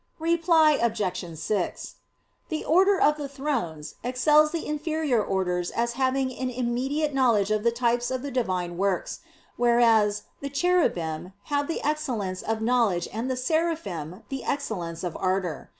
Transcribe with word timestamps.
Reply 0.17 0.79
Obj. 0.81 1.37
6: 1.37 1.95
The 2.49 2.65
order 2.65 2.99
of 2.99 3.17
the 3.17 3.29
"Thrones" 3.29 3.93
excels 4.03 4.49
the 4.49 4.65
inferior 4.65 5.23
orders 5.23 5.69
as 5.69 5.93
having 5.93 6.33
an 6.39 6.49
immediate 6.49 7.13
knowledge 7.13 7.51
of 7.51 7.61
the 7.61 7.69
types 7.69 8.09
of 8.09 8.23
the 8.23 8.31
Divine 8.31 8.77
works; 8.79 9.19
whereas 9.57 10.23
the 10.39 10.49
"Cherubim" 10.49 11.33
have 11.53 11.67
the 11.67 11.83
excellence 11.83 12.41
of 12.41 12.63
knowledge 12.63 13.09
and 13.13 13.29
the 13.29 13.37
"Seraphim" 13.37 14.23
the 14.29 14.43
excellence 14.43 15.03
of 15.03 15.15
ardor. 15.17 15.69